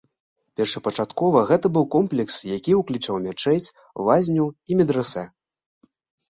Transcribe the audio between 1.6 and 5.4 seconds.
быў комплекс, які ўключаў мячэць, лазню і медрэсэ.